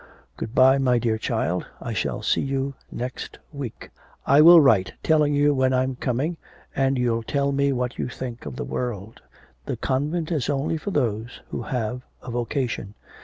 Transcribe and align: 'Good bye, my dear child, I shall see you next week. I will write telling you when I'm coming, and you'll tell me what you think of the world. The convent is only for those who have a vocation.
'Good 0.35 0.55
bye, 0.55 0.79
my 0.79 0.97
dear 0.97 1.19
child, 1.19 1.67
I 1.79 1.93
shall 1.93 2.23
see 2.23 2.41
you 2.41 2.73
next 2.91 3.37
week. 3.53 3.91
I 4.25 4.41
will 4.41 4.59
write 4.59 4.93
telling 5.03 5.35
you 5.35 5.53
when 5.53 5.75
I'm 5.75 5.95
coming, 5.95 6.37
and 6.75 6.97
you'll 6.97 7.21
tell 7.21 7.51
me 7.51 7.71
what 7.71 7.99
you 7.99 8.09
think 8.09 8.47
of 8.47 8.55
the 8.55 8.65
world. 8.65 9.21
The 9.67 9.77
convent 9.77 10.31
is 10.31 10.49
only 10.49 10.77
for 10.77 10.89
those 10.89 11.41
who 11.49 11.61
have 11.61 12.01
a 12.23 12.31
vocation. 12.31 12.95